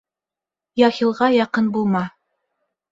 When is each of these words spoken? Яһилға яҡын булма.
Яһилға 0.81 1.31
яҡын 1.37 1.71
булма. 1.77 2.05